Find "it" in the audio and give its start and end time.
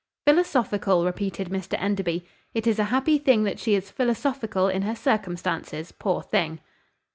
2.55-2.65